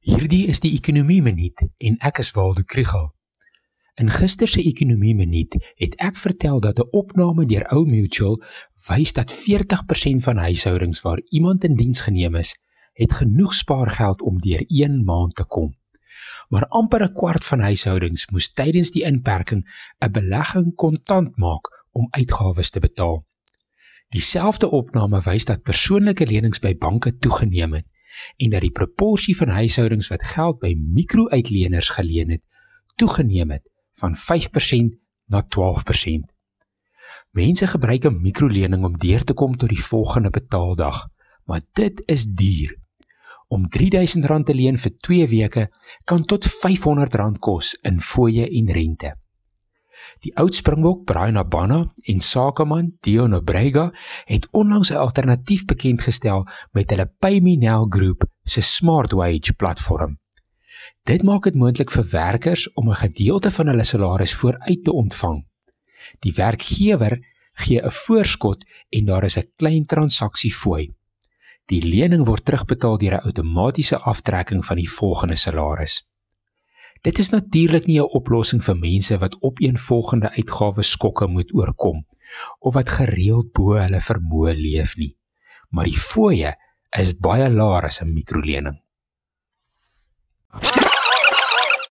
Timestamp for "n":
6.80-6.88, 17.02-17.12, 20.00-20.12, 38.04-38.20, 54.90-55.00, 62.90-62.94, 67.82-67.90, 69.38-69.52, 73.14-73.24, 78.00-78.12, 88.02-88.12